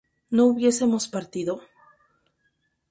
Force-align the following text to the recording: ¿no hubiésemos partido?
¿no 0.35 0.45
hubiésemos 0.47 1.07
partido? 1.07 1.53